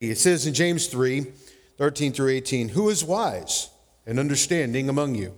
[0.00, 1.26] It says in James 3
[1.76, 3.70] 13 through 18, Who is wise
[4.06, 5.34] and understanding among you?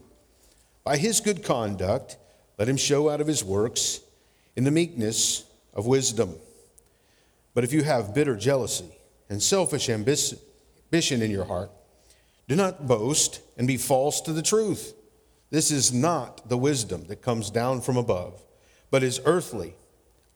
[0.84, 2.16] By his good conduct,
[2.58, 4.00] let him show out of his works
[4.56, 5.44] in the meekness
[5.74, 6.36] of wisdom.
[7.54, 8.90] But if you have bitter jealousy
[9.28, 10.38] and selfish ambition
[10.92, 11.70] in your heart,
[12.48, 14.94] do not boast and be false to the truth.
[15.50, 18.42] This is not the wisdom that comes down from above,
[18.90, 19.74] but is earthly,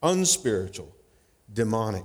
[0.02, 0.94] unspiritual,
[1.52, 2.04] demonic.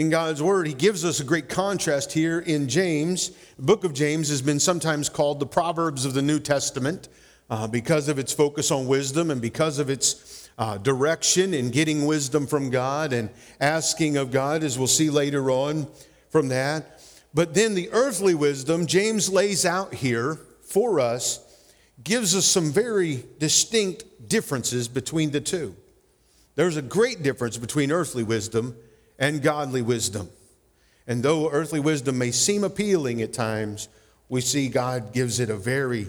[0.00, 3.32] in God's word, he gives us a great contrast here in James.
[3.58, 7.10] The book of James has been sometimes called the Proverbs of the New Testament
[7.50, 12.06] uh, because of its focus on wisdom and because of its uh, direction in getting
[12.06, 13.28] wisdom from God and
[13.60, 15.86] asking of God, as we'll see later on
[16.30, 17.02] from that.
[17.34, 21.40] But then the earthly wisdom James lays out here for us
[22.02, 25.76] gives us some very distinct differences between the two.
[26.54, 28.74] There's a great difference between earthly wisdom
[29.20, 30.28] and godly wisdom.
[31.06, 33.88] And though earthly wisdom may seem appealing at times,
[34.28, 36.08] we see God gives it a very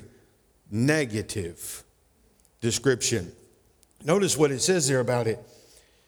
[0.71, 1.83] negative
[2.61, 3.31] description.
[4.03, 5.39] Notice what it says there about it.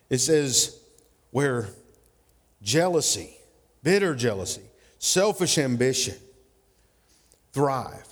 [0.10, 0.80] It says,
[1.32, 1.68] where
[2.62, 3.36] jealousy,
[3.82, 4.62] bitter jealousy,
[5.00, 6.16] selfish ambition
[7.52, 8.08] thrive.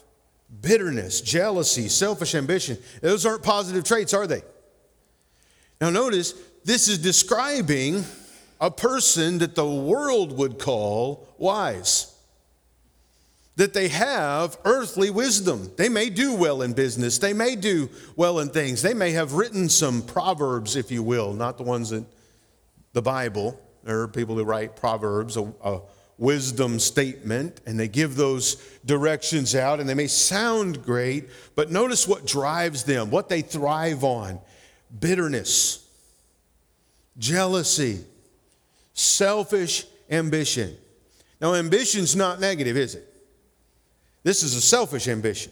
[0.62, 4.42] Bitterness, jealousy, selfish ambition, those aren't positive traits, are they?
[5.80, 6.34] Now, notice
[6.66, 8.04] this is describing
[8.62, 12.12] a person that the world would call wise
[13.58, 15.72] that they have earthly wisdom.
[15.76, 18.82] They may do well in business, they may do well in things.
[18.82, 22.06] They may have written some proverbs, if you will, not the ones in
[22.94, 23.60] the Bible.
[23.84, 25.82] There are people who write proverbs, a, a
[26.18, 28.56] wisdom statement, and they give those
[28.86, 34.04] directions out, and they may sound great, but notice what drives them, what they thrive
[34.04, 34.40] on
[35.00, 35.88] bitterness,
[37.18, 38.06] jealousy,
[38.94, 40.76] selfish ambition.
[41.40, 43.08] Now, ambition's not negative, is it?
[44.24, 45.52] This is a selfish ambition.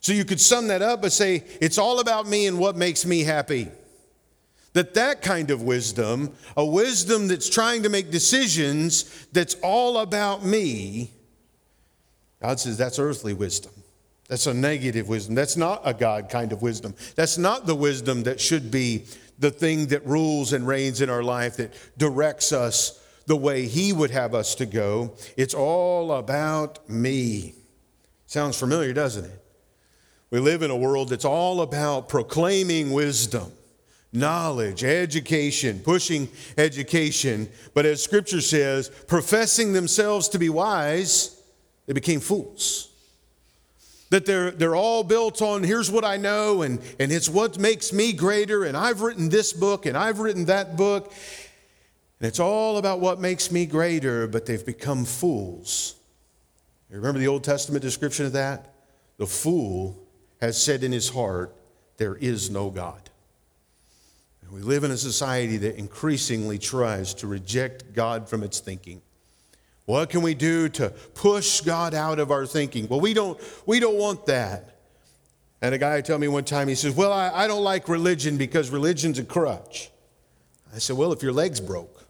[0.00, 3.04] So you could sum that up and say, it's all about me and what makes
[3.04, 3.68] me happy.
[4.72, 10.44] That that kind of wisdom, a wisdom that's trying to make decisions that's all about
[10.44, 11.10] me,
[12.40, 13.72] God says that's earthly wisdom.
[14.28, 15.34] That's a negative wisdom.
[15.34, 16.94] That's not a God kind of wisdom.
[17.16, 19.06] That's not the wisdom that should be
[19.40, 23.92] the thing that rules and reigns in our life, that directs us the way He
[23.92, 25.14] would have us to go.
[25.36, 27.54] It's all about me.
[28.26, 29.44] Sounds familiar, doesn't it?
[30.30, 33.50] We live in a world that's all about proclaiming wisdom,
[34.12, 37.48] knowledge, education, pushing education.
[37.74, 41.40] But as Scripture says, professing themselves to be wise,
[41.86, 42.89] they became fools
[44.10, 47.92] that they're, they're all built on here's what I know, and, and it's what makes
[47.92, 51.12] me greater, and I've written this book, and I've written that book.
[52.18, 55.94] And it's all about what makes me greater, but they've become fools.
[56.90, 58.74] You remember the Old Testament description of that?
[59.16, 59.96] The fool
[60.40, 61.54] has said in his heart,
[61.96, 63.08] There is no God.
[64.42, 69.02] And we live in a society that increasingly tries to reject God from its thinking.
[69.90, 72.86] What can we do to push God out of our thinking?
[72.86, 74.76] Well, we don't, we don't want that.
[75.60, 78.36] And a guy told me one time, he says, Well, I, I don't like religion
[78.36, 79.90] because religion's a crutch.
[80.72, 82.06] I said, Well, if your leg's broke,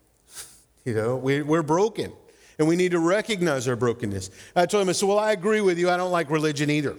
[0.84, 2.12] you know, we, we're broken
[2.58, 4.30] and we need to recognize our brokenness.
[4.54, 5.88] I told him, I said, Well, I agree with you.
[5.88, 6.96] I don't like religion either.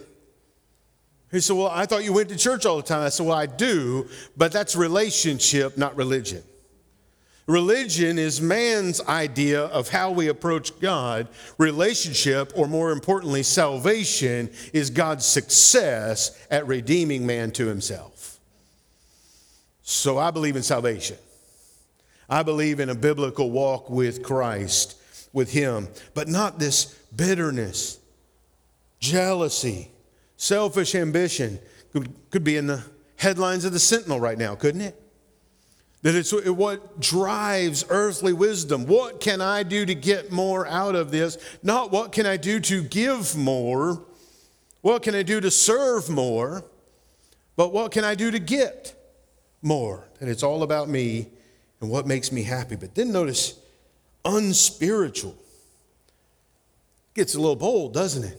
[1.30, 3.02] He said, Well, I thought you went to church all the time.
[3.02, 6.42] I said, Well, I do, but that's relationship, not religion.
[7.50, 11.26] Religion is man's idea of how we approach God.
[11.58, 18.38] Relationship, or more importantly, salvation, is God's success at redeeming man to himself.
[19.82, 21.16] So I believe in salvation.
[22.28, 24.96] I believe in a biblical walk with Christ,
[25.32, 27.98] with Him, but not this bitterness,
[29.00, 29.90] jealousy,
[30.36, 31.58] selfish ambition.
[32.30, 32.84] Could, be in the
[33.16, 35.09] headlines of the Sentinel right now, couldn't it?
[36.02, 38.86] That it's what drives earthly wisdom.
[38.86, 41.36] What can I do to get more out of this?
[41.62, 44.02] Not what can I do to give more,
[44.80, 46.64] what can I do to serve more,
[47.54, 48.94] but what can I do to get
[49.60, 50.08] more?
[50.20, 51.28] And it's all about me
[51.82, 52.76] and what makes me happy.
[52.76, 53.58] But then notice
[54.24, 55.36] unspiritual.
[57.12, 58.38] Gets a little bold, doesn't it?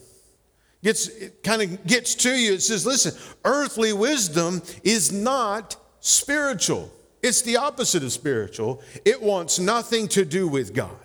[0.83, 2.53] Gets it kind of gets to you.
[2.53, 3.13] It says, listen,
[3.45, 6.91] earthly wisdom is not spiritual.
[7.21, 8.81] It's the opposite of spiritual.
[9.05, 10.95] It wants nothing to do with God.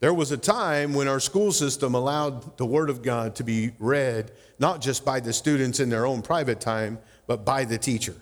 [0.00, 3.72] There was a time when our school system allowed the Word of God to be
[3.78, 8.14] read not just by the students in their own private time, but by the teacher.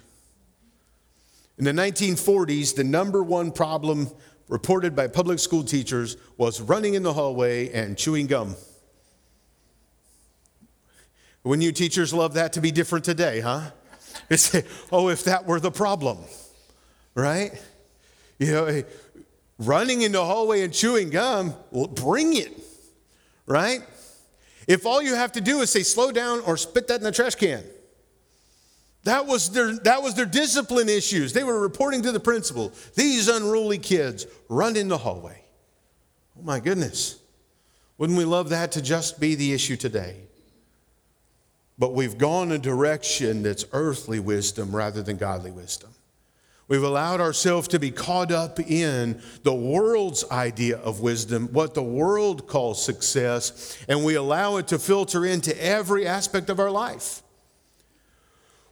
[1.57, 4.09] In the 1940s, the number one problem
[4.49, 8.57] reported by public school teachers was running in the hallway and chewing gum.
[11.45, 13.71] Wouldn't you teachers love that to be different today, huh?
[14.31, 14.55] It's,
[14.93, 16.19] oh, if that were the problem,
[17.15, 17.53] right?
[18.39, 18.83] You know, eh,
[19.59, 22.53] running in the hallway and chewing gum, well, bring it,
[23.47, 23.81] right?
[24.67, 27.13] If all you have to do is say, slow down or spit that in the
[27.13, 27.65] trash can.
[29.05, 31.33] That was their, that was their discipline issues.
[31.33, 32.73] They were reporting to the principal.
[32.95, 35.43] These unruly kids run in the hallway.
[36.39, 37.19] Oh my goodness.
[37.97, 40.28] Wouldn't we love that to just be the issue today?
[41.79, 45.91] But we've gone a direction that's earthly wisdom rather than godly wisdom.
[46.67, 51.83] We've allowed ourselves to be caught up in the world's idea of wisdom, what the
[51.83, 57.23] world calls success, and we allow it to filter into every aspect of our life.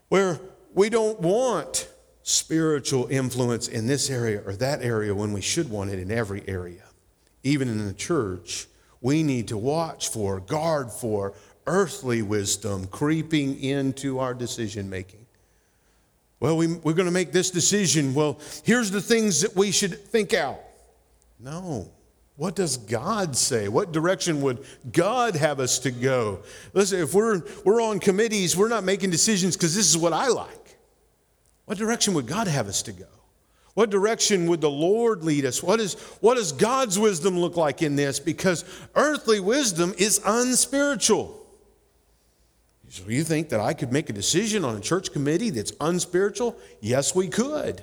[0.08, 0.40] Where
[0.74, 1.88] we don't want
[2.22, 6.46] spiritual influence in this area or that area when we should want it in every
[6.46, 6.82] area.
[7.44, 8.66] Even in the church,
[9.00, 11.32] we need to watch for, guard for
[11.66, 15.26] earthly wisdom creeping into our decision making.
[16.38, 18.14] Well, we, we're going to make this decision.
[18.14, 20.60] Well, here's the things that we should think out.
[21.40, 21.90] No.
[22.36, 23.68] What does God say?
[23.68, 26.40] What direction would God have us to go?
[26.74, 30.28] Listen, if we're, we're on committees, we're not making decisions because this is what I
[30.28, 30.76] like.
[31.64, 33.06] What direction would God have us to go?
[33.72, 35.62] What direction would the Lord lead us?
[35.62, 38.20] What, is, what does God's wisdom look like in this?
[38.20, 38.64] Because
[38.94, 41.45] earthly wisdom is unspiritual.
[42.88, 46.56] So you think that I could make a decision on a church committee that's unspiritual?
[46.80, 47.82] Yes, we could.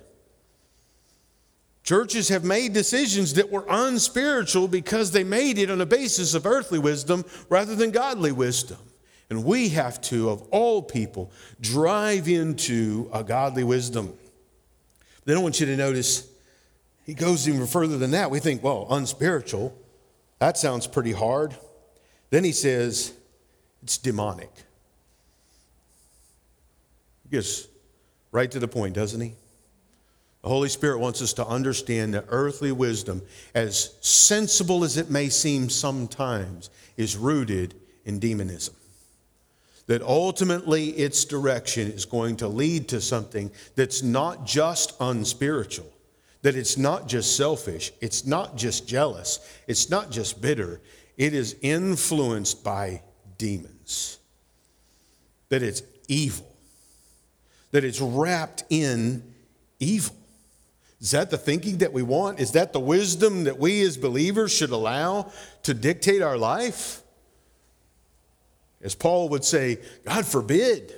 [1.83, 6.45] Churches have made decisions that were unspiritual because they made it on a basis of
[6.45, 8.77] earthly wisdom rather than godly wisdom.
[9.29, 14.13] And we have to, of all people, drive into a godly wisdom.
[15.25, 16.27] Then I want you to notice
[17.05, 18.31] he goes even further than that.
[18.31, 19.77] We think, well, unspiritual,
[20.39, 21.55] that sounds pretty hard.
[22.29, 23.13] Then he says,
[23.81, 24.51] it's demonic.
[27.33, 27.67] Gets
[28.31, 29.33] right to the point, doesn't he?
[30.43, 33.23] The Holy Spirit wants us to understand that earthly wisdom,
[33.55, 37.73] as sensible as it may seem sometimes, is rooted
[38.05, 38.75] in demonism.
[39.87, 45.91] That ultimately its direction is going to lead to something that's not just unspiritual,
[46.43, 50.81] that it's not just selfish, it's not just jealous, it's not just bitter,
[51.17, 53.01] it is influenced by
[53.39, 54.19] demons,
[55.49, 56.52] that it's evil,
[57.73, 59.23] that it's wrapped in
[59.79, 60.15] evil.
[61.01, 62.39] Is that the thinking that we want?
[62.39, 65.31] Is that the wisdom that we as believers should allow
[65.63, 67.01] to dictate our life?
[68.81, 70.93] As Paul would say, God forbid.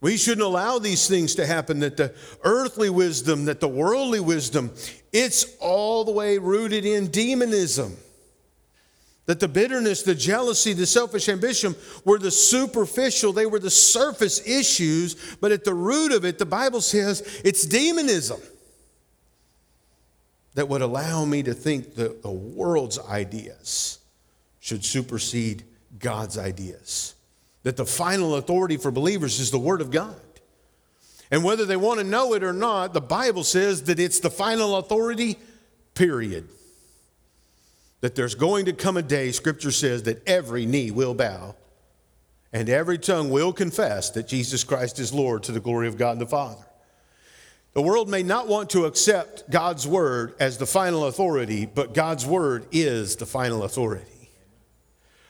[0.00, 4.72] We shouldn't allow these things to happen, that the earthly wisdom, that the worldly wisdom,
[5.12, 7.96] it's all the way rooted in demonism.
[9.26, 14.46] That the bitterness, the jealousy, the selfish ambition were the superficial, they were the surface
[14.46, 18.40] issues, but at the root of it, the Bible says it's demonism
[20.54, 23.98] that would allow me to think that the world's ideas
[24.60, 25.64] should supersede
[25.98, 27.14] God's ideas.
[27.62, 30.16] That the final authority for believers is the Word of God.
[31.30, 34.30] And whether they want to know it or not, the Bible says that it's the
[34.30, 35.36] final authority,
[35.94, 36.48] period.
[38.00, 41.54] That there's going to come a day, Scripture says, that every knee will bow
[42.52, 46.18] and every tongue will confess that Jesus Christ is Lord to the glory of God
[46.18, 46.64] the Father.
[47.74, 52.24] The world may not want to accept God's word as the final authority, but God's
[52.24, 54.30] word is the final authority.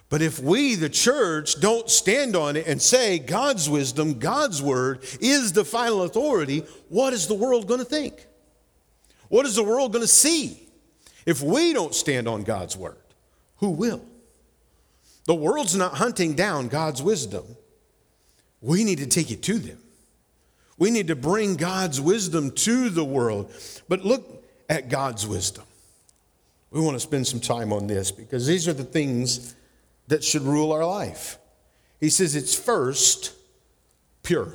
[0.08, 5.02] But if we, the church, don't stand on it and say God's wisdom, God's word
[5.20, 8.24] is the final authority, what is the world going to think?
[9.28, 10.65] What is the world going to see?
[11.26, 12.96] If we don't stand on God's word,
[13.56, 14.02] who will?
[15.24, 17.44] The world's not hunting down God's wisdom.
[18.60, 19.78] We need to take it to them.
[20.78, 23.52] We need to bring God's wisdom to the world.
[23.88, 25.64] But look at God's wisdom.
[26.70, 29.54] We want to spend some time on this because these are the things
[30.08, 31.38] that should rule our life.
[32.00, 33.32] He says it's first
[34.22, 34.54] pure.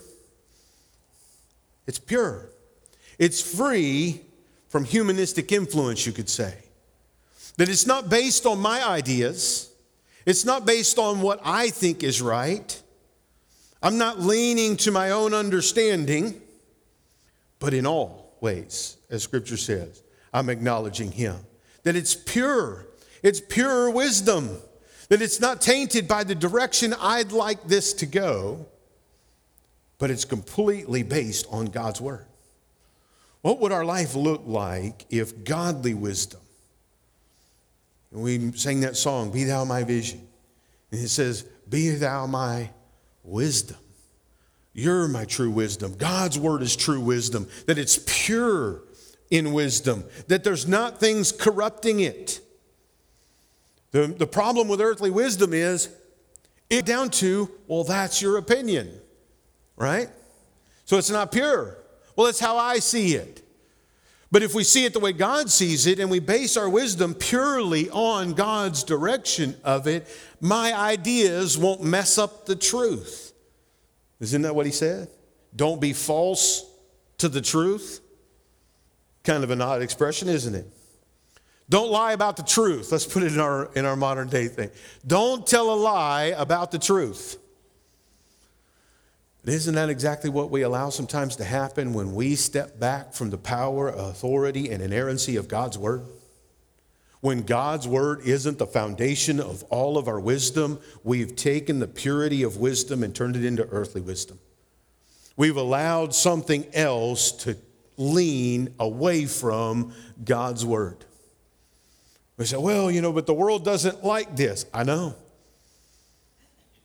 [1.88, 2.50] It's pure.
[3.18, 4.22] It's free
[4.72, 6.56] from humanistic influence, you could say.
[7.58, 9.70] That it's not based on my ideas,
[10.26, 12.82] it's not based on what I think is right.
[13.84, 16.42] I'm not leaning to my own understanding,
[17.60, 21.36] but in all ways, as Scripture says, I'm acknowledging Him.
[21.84, 22.86] That it's pure,
[23.22, 24.58] it's pure wisdom,
[25.10, 28.68] that it's not tainted by the direction I'd like this to go,
[29.98, 32.26] but it's completely based on God's Word.
[33.42, 36.40] What would our life look like if godly wisdom,
[38.12, 40.28] and we sang that song, Be Thou My Vision,
[40.92, 42.70] and it says, Be Thou My
[43.24, 43.78] wisdom.
[44.74, 45.96] You're my true wisdom.
[45.98, 48.84] God's word is true wisdom, that it's pure
[49.30, 52.40] in wisdom, that there's not things corrupting it.
[53.92, 55.90] The, the problem with earthly wisdom is
[56.70, 58.90] it down to, well, that's your opinion,
[59.76, 60.10] right?
[60.86, 61.78] So it's not pure.
[62.22, 63.42] Well, that's how I see it.
[64.30, 67.16] But if we see it the way God sees it and we base our wisdom
[67.16, 70.08] purely on God's direction of it,
[70.40, 73.34] my ideas won't mess up the truth.
[74.20, 75.08] Isn't that what he said?
[75.56, 76.64] Don't be false
[77.18, 78.02] to the truth.
[79.24, 80.68] Kind of an odd expression, isn't it?
[81.70, 82.92] Don't lie about the truth.
[82.92, 84.70] Let's put it in our, in our modern day thing.
[85.08, 87.40] Don't tell a lie about the truth.
[89.44, 93.32] But isn't that exactly what we allow sometimes to happen when we step back from
[93.32, 96.04] the power, authority, and inerrancy of God's Word?
[97.22, 102.44] When God's Word isn't the foundation of all of our wisdom, we've taken the purity
[102.44, 104.40] of wisdom and turned it into earthly wisdom.
[105.38, 107.58] We've allowed something else to
[107.98, 109.94] lean away from
[110.24, 111.06] God's Word.
[112.38, 114.66] We say, well, you know, but the world doesn't like this.
[114.74, 115.16] I know.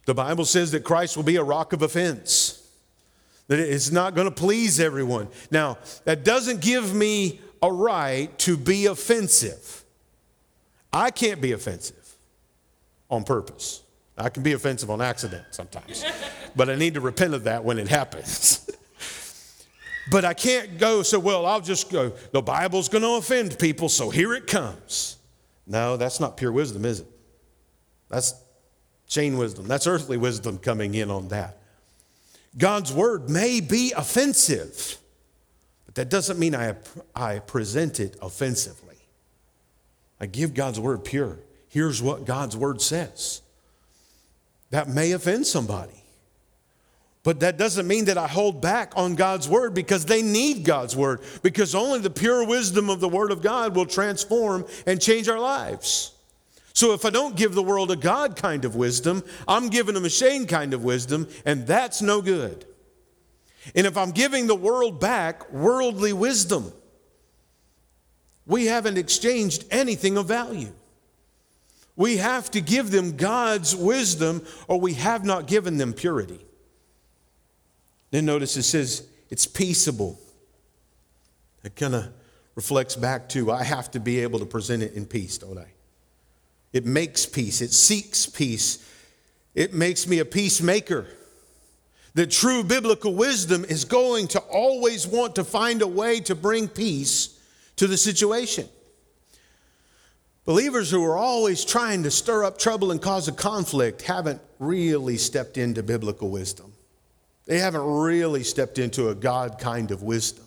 [0.07, 2.65] The Bible says that Christ will be a rock of offense,
[3.49, 5.29] that it's not going to please everyone.
[5.51, 9.85] Now, that doesn't give me a right to be offensive.
[10.93, 12.17] I can't be offensive
[13.11, 13.83] on purpose.
[14.17, 16.05] I can be offensive on accident sometimes,
[16.57, 18.71] but I need to repent of that when it happens.
[20.11, 23.89] but I can't go so, well, I'll just go, the Bible's going to offend people,
[23.89, 25.17] so here it comes.
[25.67, 27.09] No, that's not pure wisdom, is it?
[28.09, 28.35] That's
[29.07, 29.67] chain wisdom.
[29.67, 31.59] That's earthly wisdom coming in on that.
[32.59, 34.99] God's word may be offensive,
[35.85, 36.75] but that doesn't mean I,
[37.15, 38.97] I present it offensively.
[40.21, 41.39] I give God's word pure.
[41.69, 43.43] Here's what God's word says.
[44.71, 45.93] That may offend somebody.
[47.23, 50.95] But that doesn't mean that I hold back on God's word because they need God's
[50.95, 55.29] word, because only the pure wisdom of the word of God will transform and change
[55.29, 56.13] our lives.
[56.77, 60.05] So if I don't give the world a God kind of wisdom, I'm giving them
[60.05, 62.67] a Shane kind of wisdom, and that's no good.
[63.75, 66.71] And if I'm giving the world back worldly wisdom,
[68.45, 70.71] we haven't exchanged anything of value.
[71.97, 76.45] We have to give them God's wisdom, or we have not given them purity.
[78.11, 80.21] Then notice it says it's peaceable.
[81.65, 82.13] It kind of
[82.55, 85.73] reflects back to I have to be able to present it in peace, don't I?
[86.77, 88.87] It makes peace, it seeks peace,
[89.55, 91.07] it makes me a peacemaker.
[92.13, 96.69] The true biblical wisdom is going to always want to find a way to bring
[96.69, 97.41] peace
[97.77, 98.69] to the situation.
[100.45, 105.17] Believers who are always trying to stir up trouble and cause a conflict haven't really
[105.17, 106.75] stepped into biblical wisdom.
[107.47, 110.45] They haven't really stepped into a God kind of wisdom.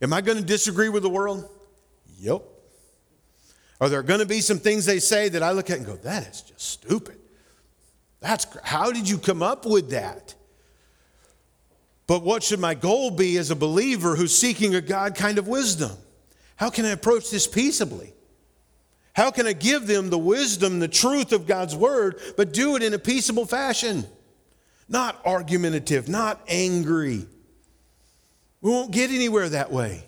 [0.00, 1.46] Am I going to disagree with the world?
[2.20, 2.55] Yep.
[3.80, 5.96] Are there going to be some things they say that I look at and go,
[5.96, 7.18] that is just stupid?
[8.20, 10.34] That's how did you come up with that?
[12.06, 15.48] But what should my goal be as a believer who's seeking a God kind of
[15.48, 15.92] wisdom?
[16.56, 18.14] How can I approach this peaceably?
[19.12, 22.82] How can I give them the wisdom, the truth of God's word, but do it
[22.82, 24.04] in a peaceable fashion?
[24.88, 27.26] Not argumentative, not angry.
[28.60, 30.05] We won't get anywhere that way.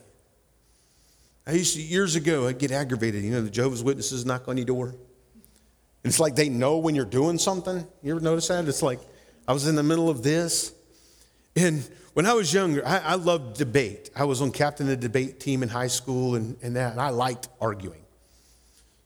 [1.49, 3.25] I used to, years ago, I'd get aggravated.
[3.25, 4.89] You know, the Jehovah's Witnesses knock on your door.
[4.89, 4.99] And
[6.05, 7.87] it's like they know when you're doing something.
[8.03, 8.69] You ever notice that?
[8.69, 9.01] It's like
[9.49, 10.75] I was in the middle of this.
[11.57, 14.11] And when I was younger, I, I loved debate.
[14.15, 17.01] I was on captain of the debate team in high school and, and that, and
[17.01, 18.05] I liked arguing.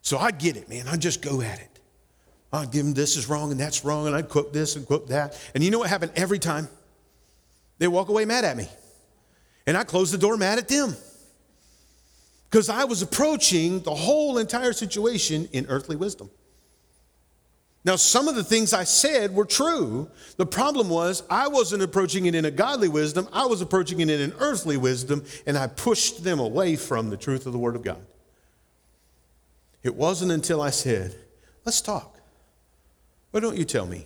[0.03, 0.89] So I'd get it, man.
[0.89, 1.79] I'd just go at it.
[2.53, 5.09] I'd give them this is wrong and that's wrong, and I'd quote this and quote
[5.09, 5.41] that.
[5.55, 6.69] And you know what happened every time?
[7.79, 8.69] They walk away mad at me.
[9.65, 10.97] And I close the door mad at them
[12.53, 16.31] because I was approaching the whole entire situation in earthly wisdom.
[17.83, 20.11] Now, some of the things I said were true.
[20.37, 24.11] The problem was I wasn't approaching it in a godly wisdom, I was approaching it
[24.11, 27.75] in an earthly wisdom, and I pushed them away from the truth of the Word
[27.75, 28.05] of God.
[29.83, 31.17] It wasn't until I said,
[31.65, 32.21] Let's talk.
[33.31, 34.05] Why don't you tell me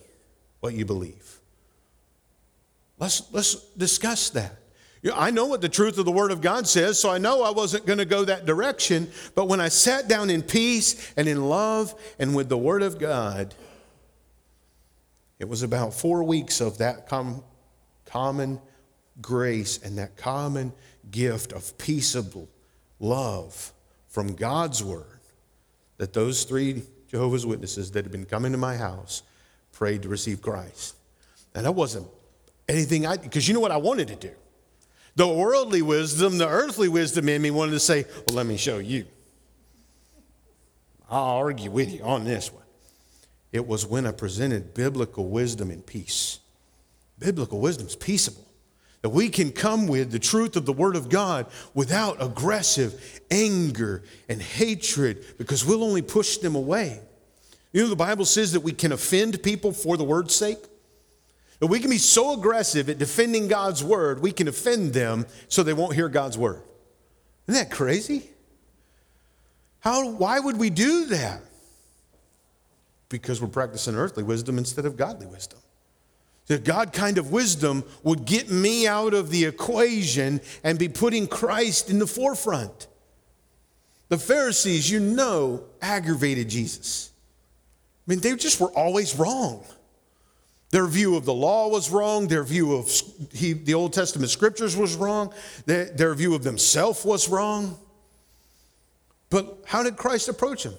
[0.61, 1.41] what you believe?
[3.01, 4.57] Let's, let's discuss that.
[5.15, 7.51] I know what the truth of the Word of God says, so I know I
[7.51, 9.11] wasn't going to go that direction.
[9.35, 12.99] But when I sat down in peace and in love and with the Word of
[12.99, 13.55] God,
[15.39, 17.45] it was about four weeks of that com-
[18.07, 18.61] common
[19.21, 20.73] grace and that common
[21.11, 22.49] gift of peaceable
[22.99, 23.73] love
[24.09, 25.05] from God's Word
[25.99, 29.23] that those three Jehovah's Witnesses that had been coming to my house
[29.73, 30.97] prayed to receive Christ.
[31.55, 32.07] And that wasn't
[32.69, 34.33] anything I, because you know what I wanted to do?
[35.17, 38.79] The worldly wisdom, the earthly wisdom in me wanted to say, well, let me show
[38.79, 39.07] you.
[41.11, 42.63] I'll argue with you on this one.
[43.53, 46.41] It was when I presented biblical wisdom and peace.
[47.19, 48.45] Biblical wisdom is peaceable.
[49.01, 54.03] That we can come with the truth of the Word of God without aggressive anger
[54.29, 57.01] and hatred because we'll only push them away.
[57.73, 60.59] You know, the Bible says that we can offend people for the Word's sake.
[61.61, 65.63] That we can be so aggressive at defending God's Word, we can offend them so
[65.63, 66.63] they won't hear God's Word.
[67.47, 68.29] Isn't that crazy?
[69.81, 71.41] How, why would we do that?
[73.09, 75.61] Because we're practicing earthly wisdom instead of godly wisdom.
[76.47, 81.27] The God kind of wisdom would get me out of the equation and be putting
[81.27, 82.87] Christ in the forefront.
[84.09, 87.11] The Pharisees, you know, aggravated Jesus.
[88.07, 89.65] I mean, they just were always wrong.
[90.77, 92.29] Their view of the law was wrong.
[92.29, 92.93] Their view of
[93.33, 95.33] he, the Old Testament scriptures was wrong.
[95.65, 97.79] Their, their view of themselves was wrong.
[99.31, 100.75] But how did Christ approach him?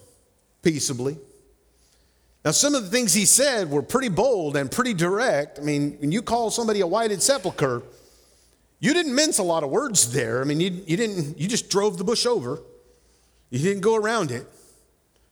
[0.62, 1.18] Peaceably.
[2.46, 5.58] Now, some of the things he said were pretty bold and pretty direct.
[5.58, 7.82] I mean, when you call somebody a whited sepulcher,
[8.80, 10.42] you didn't mince a lot of words there.
[10.42, 12.60] I mean, you, you, didn't, you just drove the bush over,
[13.50, 14.46] you didn't go around it.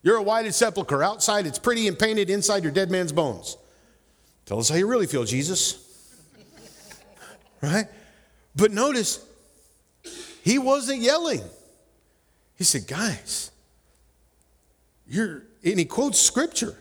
[0.01, 1.03] You're a whited sepulcher.
[1.03, 2.31] Outside, it's pretty and painted.
[2.31, 3.57] Inside, your dead man's bones.
[4.45, 5.81] Tell us how you really feel, Jesus.
[7.61, 7.87] right?
[8.55, 9.25] But notice,
[10.43, 11.41] he wasn't yelling.
[12.55, 13.51] He said, Guys,
[15.07, 16.75] you're, and he quotes scripture.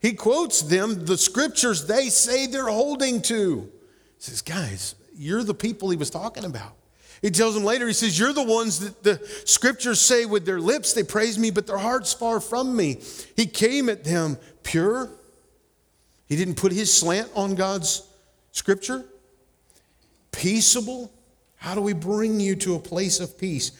[0.00, 3.70] He quotes them the scriptures they say they're holding to.
[4.16, 6.72] He says, Guys, you're the people he was talking about.
[7.20, 10.60] He tells them later, he says, You're the ones that the scriptures say with their
[10.60, 13.00] lips they praise me, but their heart's far from me.
[13.36, 15.10] He came at them pure.
[16.30, 18.06] He didn't put his slant on God's
[18.52, 19.04] scripture.
[20.30, 21.12] Peaceable.
[21.56, 23.72] How do we bring you to a place of peace?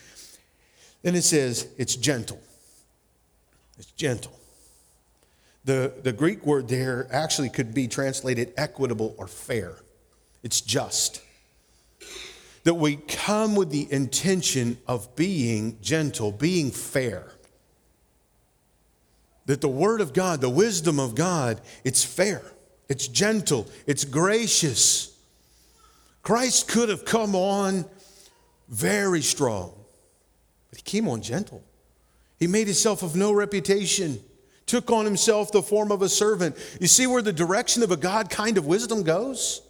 [1.01, 2.41] Then it says, It's gentle.
[3.77, 4.37] It's gentle.
[5.63, 9.77] The, the Greek word there actually could be translated equitable or fair.
[10.43, 11.21] It's just
[12.65, 17.31] that we come with the intention of being gentle, being fair.
[19.45, 22.41] That the Word of God, the wisdom of God, it's fair,
[22.89, 25.17] it's gentle, it's gracious.
[26.23, 27.85] Christ could have come on
[28.69, 29.73] very strong,
[30.69, 31.63] but he came on gentle.
[32.39, 34.19] He made himself of no reputation,
[34.65, 36.55] took on himself the form of a servant.
[36.79, 39.61] You see where the direction of a God kind of wisdom goes?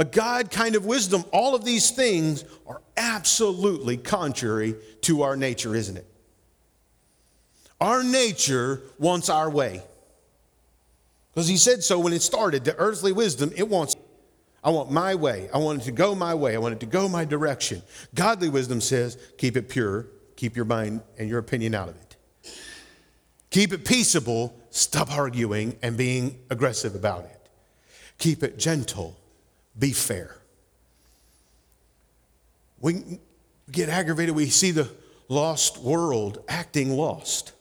[0.00, 5.74] a God kind of wisdom, all of these things are absolutely contrary to our nature,
[5.74, 6.06] isn't it?
[7.80, 9.82] Our nature wants our way.
[11.32, 13.96] Because he said so when it started, the earthly wisdom, it wants,
[14.62, 15.48] I want my way.
[15.54, 16.54] I want it to go my way.
[16.54, 17.82] I want it to go my direction.
[18.14, 22.16] Godly wisdom says, keep it pure, keep your mind and your opinion out of it.
[23.50, 27.48] Keep it peaceable, stop arguing and being aggressive about it.
[28.18, 29.16] Keep it gentle,
[29.78, 30.36] be fair.
[32.80, 33.18] We
[33.70, 34.88] get aggravated, we see the
[35.28, 37.52] lost world acting lost.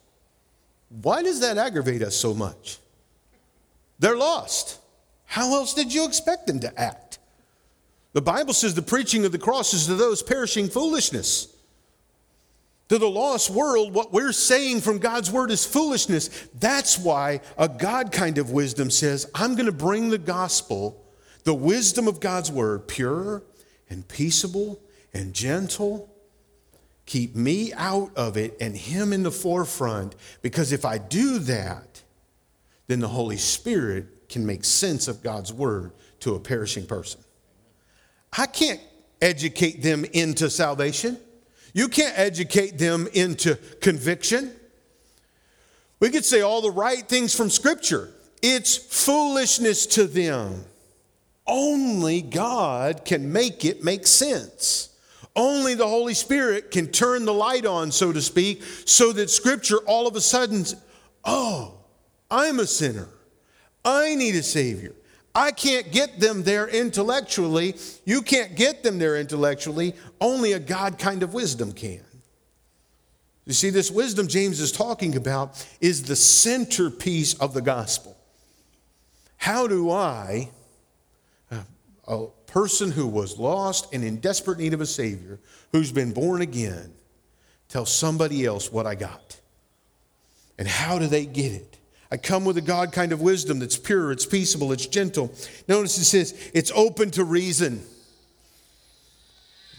[0.89, 2.79] Why does that aggravate us so much?
[3.99, 4.79] They're lost.
[5.25, 7.19] How else did you expect them to act?
[8.13, 11.55] The Bible says the preaching of the cross is to those perishing foolishness.
[12.89, 16.47] To the lost world, what we're saying from God's word is foolishness.
[16.59, 21.05] That's why a God kind of wisdom says, I'm going to bring the gospel
[21.43, 23.43] the wisdom of God's word, pure
[23.89, 24.79] and peaceable
[25.13, 26.08] and gentle.
[27.09, 32.03] Keep me out of it and him in the forefront because if I do that,
[32.85, 37.19] then the Holy Spirit can make sense of God's word to a perishing person.
[38.37, 38.79] I can't
[39.23, 41.17] educate them into salvation.
[41.73, 44.53] You can't educate them into conviction.
[45.99, 48.11] We could say all the right things from Scripture,
[48.43, 50.63] it's foolishness to them.
[51.47, 54.88] Only God can make it make sense.
[55.39, 59.77] Only the Holy Spirit can turn the light on, so to speak, so that Scripture
[59.87, 60.65] all of a sudden,
[61.23, 61.77] oh,
[62.29, 63.07] I'm a sinner.
[63.85, 64.93] I need a Savior.
[65.33, 67.77] I can't get them there intellectually.
[68.03, 69.95] You can't get them there intellectually.
[70.19, 72.03] Only a God kind of wisdom can.
[73.45, 78.17] You see, this wisdom James is talking about is the centerpiece of the gospel.
[79.37, 80.49] How do I,
[82.09, 85.39] a person who was lost and in desperate need of a Savior,
[85.71, 86.91] who's been born again,
[87.69, 89.39] tell somebody else what I got?
[90.57, 91.77] And how do they get it?
[92.11, 95.31] I come with a God kind of wisdom that's pure, it's peaceable, it's gentle.
[95.67, 97.83] Notice it says it's open to reason.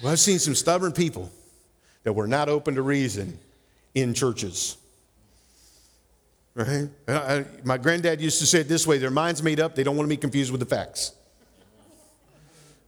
[0.00, 1.30] Well, I've seen some stubborn people
[2.04, 3.36] that were not open to reason
[3.94, 4.76] in churches.
[6.54, 6.88] Right?
[7.08, 9.96] I, my granddad used to say it this way their mind's made up, they don't
[9.96, 11.12] want to be confused with the facts.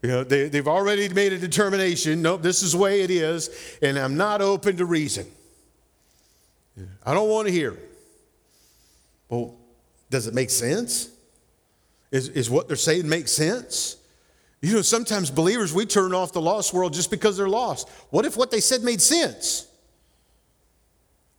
[0.03, 3.51] You know, they, they've already made a determination nope, this is the way it is,
[3.81, 5.27] and I'm not open to reason.
[7.05, 7.89] I don't want to hear it.
[9.29, 9.57] Well,
[10.11, 11.09] does it make sense?
[12.11, 13.97] Is, is what they're saying make sense?
[14.61, 17.89] You know, sometimes believers, we turn off the lost world just because they're lost.
[18.11, 19.67] What if what they said made sense?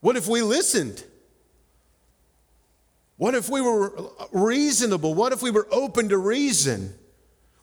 [0.01, 1.03] What if we listened?
[3.17, 3.93] What if we were
[4.31, 5.13] reasonable?
[5.13, 6.93] What if we were open to reason?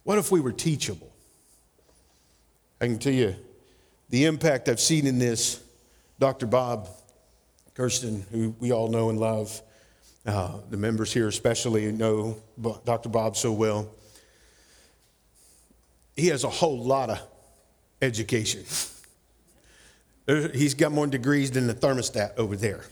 [0.04, 1.12] What if we were teachable?
[2.80, 3.36] I can tell you
[4.08, 5.62] the impact I've seen in this.
[6.18, 6.46] Dr.
[6.46, 6.88] Bob
[7.74, 9.62] Kirsten, who we all know and love,
[10.26, 12.36] uh, the members here especially know
[12.84, 13.08] Dr.
[13.08, 13.88] Bob so well.
[16.16, 17.22] He has a whole lot of
[18.02, 18.64] education.
[20.26, 22.84] He's got more degrees than the thermostat over there.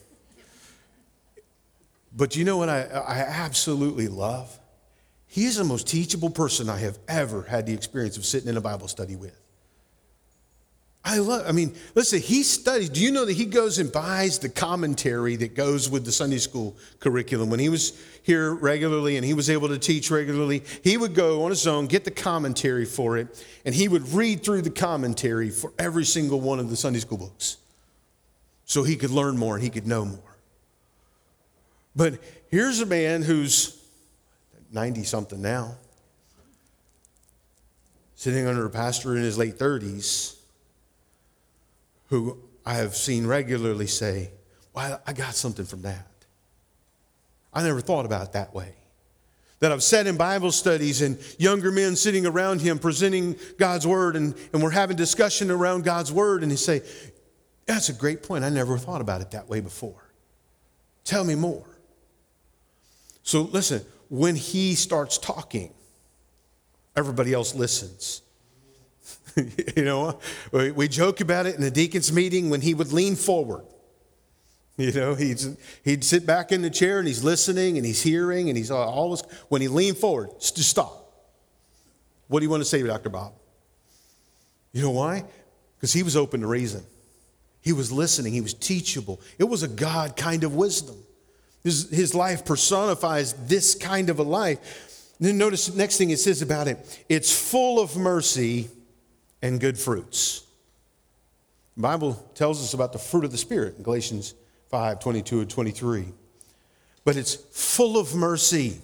[2.16, 4.59] But you know what I, I absolutely love?
[5.28, 8.56] He is the most teachable person I have ever had the experience of sitting in
[8.56, 9.38] a Bible study with.
[11.04, 12.90] I love, I mean, listen, he studies.
[12.90, 16.38] Do you know that he goes and buys the commentary that goes with the Sunday
[16.38, 17.48] school curriculum?
[17.48, 21.44] When he was here regularly and he was able to teach regularly, he would go
[21.44, 25.50] on his own, get the commentary for it, and he would read through the commentary
[25.50, 27.58] for every single one of the Sunday school books
[28.64, 30.36] so he could learn more and he could know more.
[31.96, 32.18] But
[32.50, 33.77] here's a man who's
[34.72, 35.76] 90 something now,
[38.14, 40.37] sitting under a pastor in his late 30s
[42.09, 44.31] who I have seen regularly say,
[44.74, 46.07] Well, I got something from that.
[47.52, 48.74] I never thought about it that way.
[49.61, 54.16] That I've sat in Bible studies and younger men sitting around him presenting God's word,
[54.16, 56.83] and, and we're having discussion around God's word, and he say,
[57.66, 58.44] That's a great point.
[58.44, 60.02] I never thought about it that way before.
[61.04, 61.64] Tell me more.
[63.22, 65.73] So listen, when he starts talking,
[66.97, 68.23] everybody else listens.
[69.77, 70.18] you know,
[70.53, 73.64] we joke about it in the deacon's meeting when he would lean forward.
[74.77, 75.40] You know, he'd,
[75.85, 79.23] he'd sit back in the chair and he's listening and he's hearing and he's always,
[79.49, 80.94] when he leaned forward, just stop.
[82.29, 83.09] What do you want to say, Dr.
[83.09, 83.33] Bob?
[84.73, 85.25] You know why?
[85.77, 86.85] Because he was open to reason.
[87.61, 88.33] He was listening.
[88.33, 89.21] He was teachable.
[89.38, 90.97] It was a God kind of wisdom.
[91.62, 95.12] His, his life personifies this kind of a life.
[95.18, 98.68] then notice the next thing it says about it it's full of mercy
[99.42, 100.44] and good fruits.
[101.77, 104.35] The Bible tells us about the fruit of the Spirit in Galatians
[104.71, 106.07] 5 22 and 23.
[107.05, 108.81] But it's full of mercy.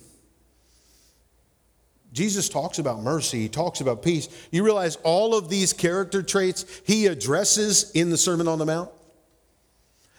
[2.12, 4.28] Jesus talks about mercy, he talks about peace.
[4.52, 8.90] You realize all of these character traits he addresses in the Sermon on the Mount?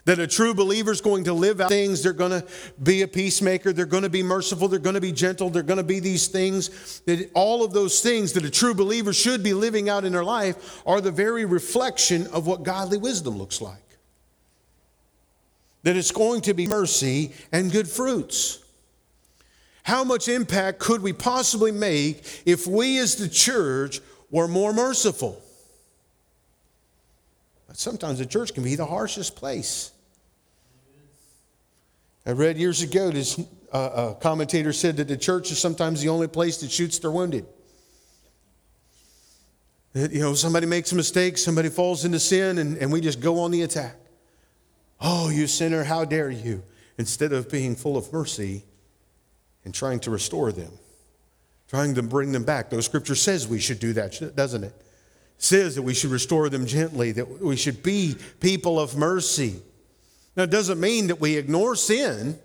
[0.06, 2.04] That a true believer is going to live out things.
[2.04, 2.46] They're going to
[2.82, 3.74] be a peacemaker.
[3.74, 4.68] They're going to be merciful.
[4.68, 5.50] They're going to be gentle.
[5.50, 7.00] They're going to be these things.
[7.02, 10.24] That all of those things that a true believer should be living out in their
[10.24, 13.82] life are the very reflection of what godly wisdom looks like.
[15.82, 18.63] That it's going to be mercy and good fruits.
[19.82, 25.41] How much impact could we possibly make if we as the church were more merciful?
[27.74, 29.91] Sometimes the church can be the harshest place.
[32.25, 33.39] I read years ago this
[33.71, 37.11] uh, a commentator said that the church is sometimes the only place that shoots their
[37.11, 37.45] wounded.
[39.93, 43.19] That, you know, somebody makes a mistake, somebody falls into sin, and, and we just
[43.19, 43.95] go on the attack.
[45.01, 46.63] Oh, you sinner, how dare you?
[46.97, 48.63] Instead of being full of mercy
[49.65, 50.71] and trying to restore them,
[51.67, 52.69] trying to bring them back.
[52.69, 54.67] Though scripture says we should do that, doesn't it?
[54.67, 54.83] it
[55.38, 59.61] says that we should restore them gently, that we should be people of mercy.
[60.36, 62.39] Now, it doesn't mean that we ignore sin,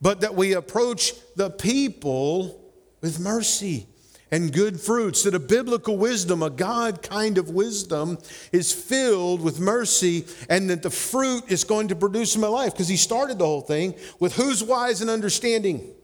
[0.00, 2.60] but that we approach the people
[3.00, 3.86] with mercy
[4.30, 5.22] and good fruits.
[5.22, 8.18] That a biblical wisdom, a God kind of wisdom,
[8.52, 12.74] is filled with mercy, and that the fruit is going to produce in my life.
[12.74, 15.94] Because he started the whole thing with who's wise and understanding,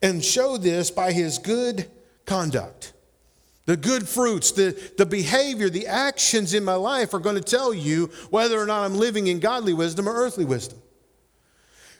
[0.00, 1.90] and show this by his good
[2.24, 2.92] conduct.
[3.68, 7.74] The good fruits, the, the behavior, the actions in my life are going to tell
[7.74, 10.78] you whether or not I'm living in godly wisdom or earthly wisdom.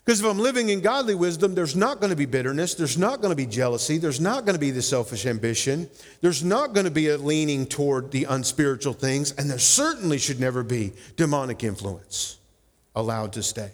[0.03, 3.21] Because if I'm living in godly wisdom, there's not going to be bitterness, there's not
[3.21, 5.91] going to be jealousy, there's not going to be the selfish ambition,
[6.23, 10.41] there's not going to be a leaning toward the unspiritual things, and there certainly should
[10.41, 12.39] never be demonic influence
[12.97, 13.73] allowed to stay.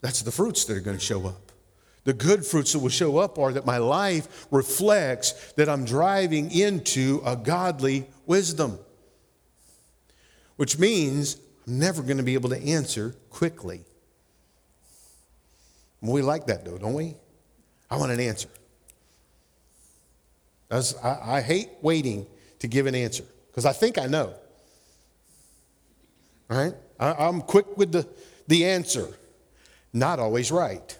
[0.00, 1.43] That's the fruits that are going to show up.
[2.04, 6.50] The good fruits that will show up are that my life reflects that I'm driving
[6.50, 8.78] into a godly wisdom,
[10.56, 13.84] which means I'm never going to be able to answer quickly.
[16.02, 17.16] We like that though, don't we?
[17.90, 18.48] I want an answer.
[20.70, 22.26] I, I hate waiting
[22.58, 24.34] to give an answer because I think I know.
[26.48, 26.74] Right?
[27.00, 28.06] I, I'm quick with the,
[28.48, 29.08] the answer,
[29.92, 30.98] not always right.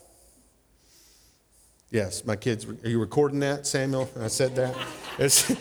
[1.94, 4.10] Yes, my kids, are you recording that, Samuel?
[4.20, 4.76] I said that.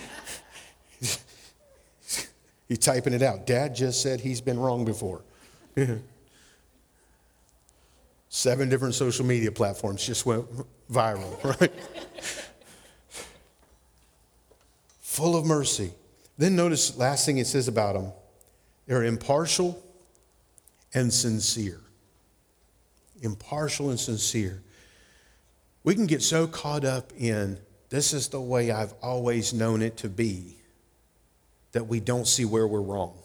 [2.68, 3.46] he's typing it out.
[3.46, 5.22] Dad just said he's been wrong before.
[8.30, 10.48] Seven different social media platforms just went
[10.92, 11.72] viral, right?
[15.02, 15.92] Full of mercy.
[16.40, 18.12] Then notice last thing it says about them
[18.88, 19.80] they're impartial
[20.96, 21.82] and sincere.
[23.22, 24.64] Impartial and sincere.
[25.84, 29.98] We can get so caught up in this is the way I've always known it
[29.98, 30.58] to be
[31.74, 33.18] that we don't see where we're wrong.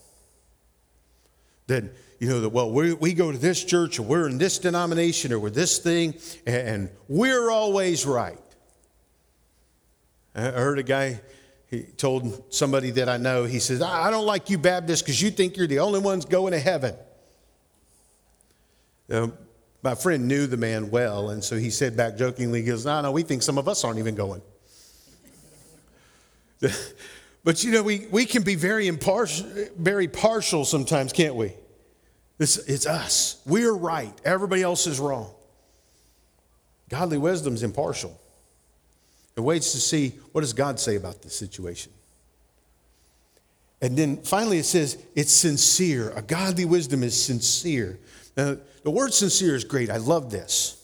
[1.68, 1.84] That
[2.18, 5.32] you know, that, well, we, we go to this church or we're in this denomination
[5.32, 6.14] or we're this thing
[6.46, 8.38] and we're always right.
[10.34, 11.20] I heard a guy,
[11.68, 15.30] he told somebody that I know, he says, I don't like you Baptists because you
[15.30, 16.94] think you're the only ones going to heaven.
[19.82, 23.00] My friend knew the man well, and so he said back jokingly, he goes, No,
[23.00, 24.42] no, we think some of us aren't even going.
[27.44, 31.52] but you know, we, we can be very impartial, very partial sometimes, can't we?
[32.38, 33.40] It's, it's us.
[33.46, 34.12] We're right.
[34.24, 35.30] Everybody else is wrong.
[36.88, 38.18] Godly wisdom is impartial.
[39.36, 41.92] It waits to see what does God say about this situation.
[43.80, 46.10] And then finally it says it's sincere.
[46.16, 47.98] A godly wisdom is sincere.
[48.38, 49.90] Now, the word sincere is great.
[49.90, 50.80] I love this.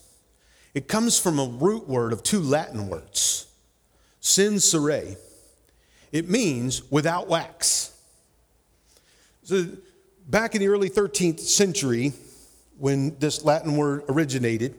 [0.74, 3.46] It comes from a root word of two Latin words,
[4.18, 5.16] sincere.
[6.10, 7.92] It means without wax.
[9.44, 9.66] So
[10.28, 12.12] back in the early 13th century,
[12.76, 14.74] when this Latin word originated,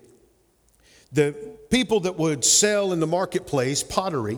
[1.13, 1.33] the
[1.69, 4.37] people that would sell in the marketplace pottery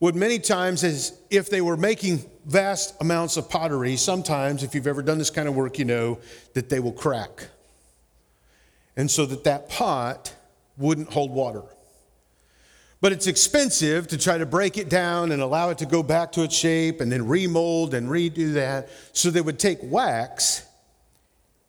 [0.00, 4.86] would many times, as if they were making vast amounts of pottery, sometimes, if you've
[4.86, 6.18] ever done this kind of work, you know
[6.54, 7.48] that they will crack.
[8.96, 10.34] And so that that pot
[10.76, 11.62] wouldn't hold water.
[13.00, 16.32] But it's expensive to try to break it down and allow it to go back
[16.32, 18.88] to its shape and then remold and redo that.
[19.12, 20.66] So they would take wax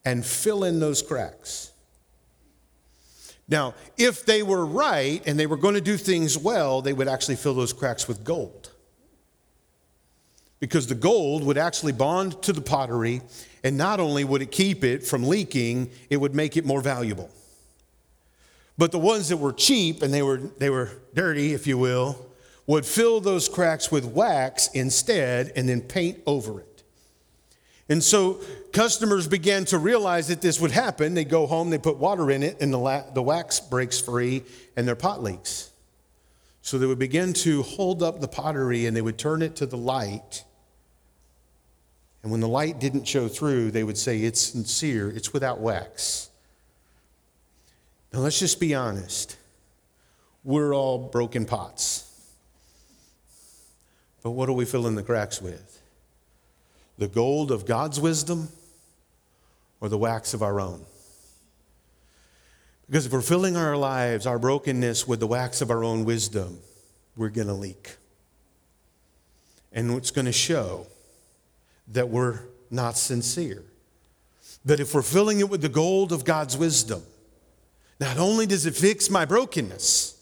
[0.05, 1.71] and fill in those cracks.
[3.49, 7.07] Now, if they were right and they were going to do things well, they would
[7.07, 8.71] actually fill those cracks with gold.
[10.59, 13.21] Because the gold would actually bond to the pottery,
[13.63, 17.29] and not only would it keep it from leaking, it would make it more valuable.
[18.77, 22.27] But the ones that were cheap and they were, they were dirty, if you will,
[22.65, 26.76] would fill those cracks with wax instead and then paint over it.
[27.89, 28.39] And so
[28.73, 31.13] customers began to realize that this would happen.
[31.13, 34.43] They go home, they put water in it, and the, la- the wax breaks free
[34.75, 35.71] and their pot leaks.
[36.61, 39.65] So they would begin to hold up the pottery and they would turn it to
[39.65, 40.43] the light.
[42.23, 46.29] And when the light didn't show through, they would say, It's sincere, it's without wax.
[48.11, 49.37] Now, let's just be honest.
[50.43, 52.03] We're all broken pots.
[54.23, 55.76] But what do we fill in the cracks with?
[56.97, 58.49] The gold of God's wisdom
[59.79, 60.83] or the wax of our own?
[62.87, 66.59] Because if we're filling our lives, our brokenness, with the wax of our own wisdom,
[67.17, 67.97] we're going to leak.
[69.73, 70.87] And it's going to show
[71.89, 72.39] that we're
[72.71, 73.63] not sincere.
[74.65, 77.03] That if we're filling it with the gold of God's wisdom,
[77.99, 80.13] not only does it fix my brokenness,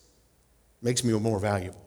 [0.81, 1.84] it makes me more valuable.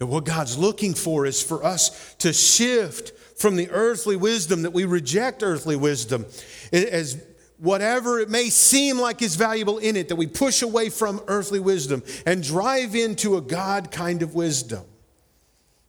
[0.00, 4.72] And what God's looking for is for us to shift from the earthly wisdom that
[4.72, 6.26] we reject earthly wisdom.
[6.72, 7.22] As
[7.58, 11.60] whatever it may seem like is valuable in it, that we push away from earthly
[11.60, 14.84] wisdom and drive into a God kind of wisdom.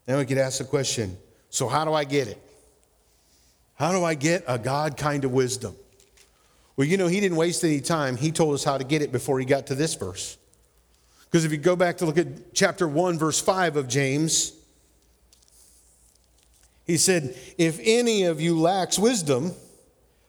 [0.06, 1.18] Then we could ask the question
[1.52, 2.42] so, how do I get it?
[3.76, 5.76] How do I get a God kind of wisdom?
[6.76, 8.18] Well, you know, he didn't waste any time.
[8.18, 10.38] He told us how to get it before he got to this verse.
[11.30, 14.54] Because if you go back to look at chapter 1, verse 5 of James,
[16.86, 19.54] he said, If any of you lacks wisdom,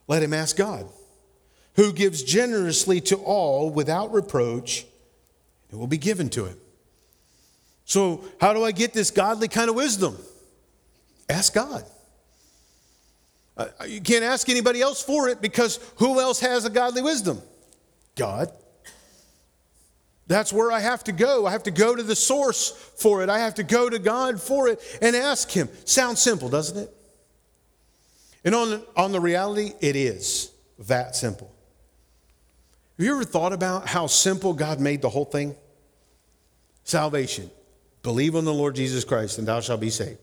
[0.08, 0.86] let him ask God,
[1.76, 4.84] who gives generously to all without reproach,
[5.70, 6.56] it will be given to him.
[7.86, 10.16] So, how do I get this godly kind of wisdom?
[11.28, 11.84] Ask God.
[13.56, 17.40] Uh, you can't ask anybody else for it because who else has a godly wisdom?
[18.16, 18.52] God.
[20.30, 21.44] That's where I have to go.
[21.44, 23.28] I have to go to the source for it.
[23.28, 25.68] I have to go to God for it and ask Him.
[25.84, 26.94] Sounds simple, doesn't it?
[28.44, 30.52] And on, on the reality, it is
[30.86, 31.52] that simple.
[32.96, 35.56] Have you ever thought about how simple God made the whole thing?
[36.84, 37.50] Salvation.
[38.04, 40.20] Believe on the Lord Jesus Christ and thou shalt be saved.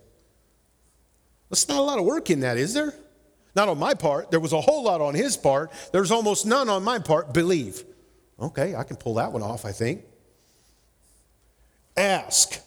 [1.50, 2.94] That's not a lot of work in that, is there?
[3.58, 4.32] Not on my part.
[4.32, 5.70] There was a whole lot on his part.
[5.92, 7.34] There's almost none on my part.
[7.34, 7.84] Believe.
[8.40, 10.04] Okay, I can pull that one off, I think.
[11.96, 12.60] Ask.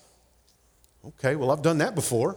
[1.07, 2.37] Okay, well, I've done that before,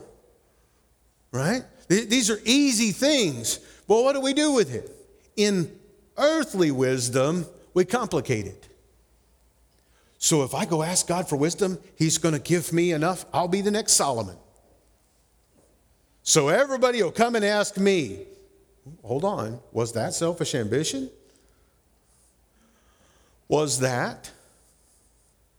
[1.31, 1.63] right?
[1.87, 3.59] These are easy things.
[3.87, 4.89] Well, what do we do with it?
[5.35, 5.79] In
[6.17, 8.67] earthly wisdom, we complicate it.
[10.17, 13.25] So if I go ask God for wisdom, He's going to give me enough.
[13.33, 14.37] I'll be the next Solomon.
[16.21, 18.25] So everybody will come and ask me,
[19.03, 21.09] hold on, was that selfish ambition?
[23.47, 24.31] Was that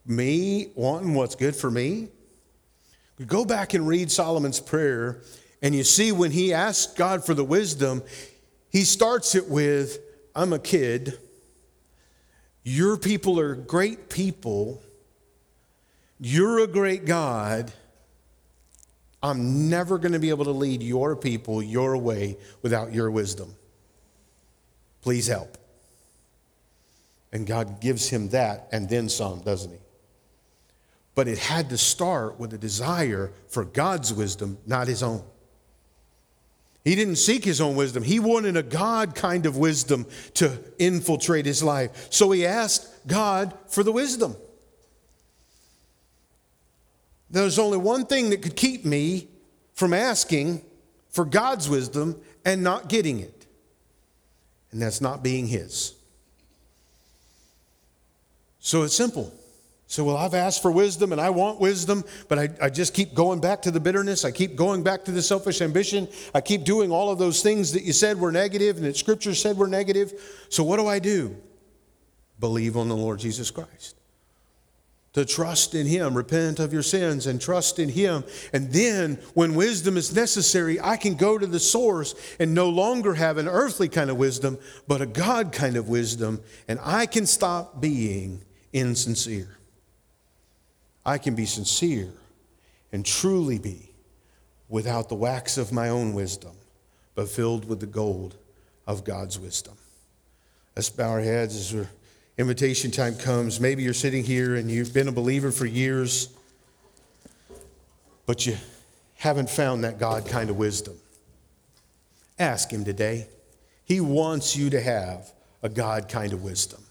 [0.07, 2.09] me wanting what's good for me?
[3.27, 5.23] Go back and read Solomon's prayer,
[5.63, 8.03] and you see when he asks God for the wisdom,
[8.71, 10.01] he starts it with,
[10.35, 11.19] I'm a kid.
[12.65, 14.83] Your people are great people.
[16.19, 17.73] You're a great God.
[19.23, 23.55] I'm never going to be able to lead your people your way without your wisdom.
[25.03, 25.57] Please help.
[27.35, 29.79] And God gives him that and then some, doesn't he?
[31.17, 35.23] But it had to start with a desire for God's wisdom, not his own.
[36.85, 38.05] He didn't seek his own wisdom.
[38.05, 42.07] He wanted a God kind of wisdom to infiltrate his life.
[42.11, 44.37] So he asked God for the wisdom.
[47.31, 49.29] There's only one thing that could keep me
[49.73, 50.63] from asking
[51.09, 53.47] for God's wisdom and not getting it,
[54.71, 55.94] and that's not being his.
[58.65, 59.31] So it's simple.
[59.89, 63.13] So, well, I've asked for wisdom and I want wisdom, but I, I just keep
[63.13, 64.25] going back to the bitterness.
[64.25, 66.09] I keep going back to the selfish ambition.
[66.35, 69.35] I keep doing all of those things that you said were negative and that Scripture
[69.35, 70.15] said were negative.
[70.49, 71.37] So, what do I do?
[72.41, 73.97] Believe on the Lord Jesus Christ.
[75.13, 78.25] To trust in Him, repent of your sins and trust in Him.
[78.55, 83.13] And then, when wisdom is necessary, I can go to the source and no longer
[83.13, 86.41] have an earthly kind of wisdom, but a God kind of wisdom.
[86.67, 88.41] And I can stop being
[88.75, 89.57] insincere.
[91.07, 92.13] I can be sincere
[92.93, 93.91] and truly be
[94.69, 96.53] without the wax of my own wisdom,
[97.15, 98.37] but filled with the gold
[98.87, 99.75] of God's wisdom.
[100.77, 101.89] Let's bow our heads as our
[102.37, 103.61] invitation time comes.
[103.61, 106.29] Maybe you're sitting here and you've been a believer for years,
[108.27, 108.57] but you
[109.15, 110.95] haven't found that God kind of wisdom.
[112.39, 113.29] Ask Him today.
[113.85, 115.31] He wants you to have
[115.63, 116.84] a God kind of wisdom.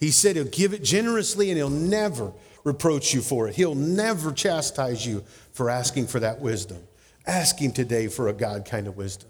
[0.00, 2.32] He said he'll give it generously and he'll never
[2.64, 3.54] reproach you for it.
[3.54, 6.78] He'll never chastise you for asking for that wisdom.
[7.26, 9.28] Ask him today for a God kind of wisdom.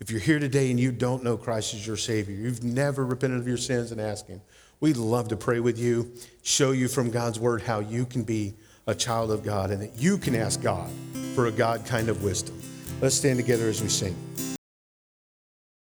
[0.00, 3.38] If you're here today and you don't know Christ as your Savior, you've never repented
[3.38, 4.40] of your sins and asked Him,
[4.80, 6.10] we'd love to pray with you,
[6.42, 8.54] show you from God's Word how you can be
[8.86, 10.90] a child of God and that you can ask God
[11.34, 12.58] for a God kind of wisdom.
[13.02, 14.16] Let's stand together as we sing.